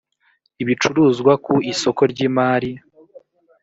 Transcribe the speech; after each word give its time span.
ibicuruzwa 0.61 1.31
ku 1.45 1.53
isoko 1.71 2.01
ry 2.11 2.19
imari 2.27 2.71